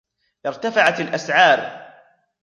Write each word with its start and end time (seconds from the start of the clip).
ارتفعت 0.45 0.99
الأسعار. 0.99 1.87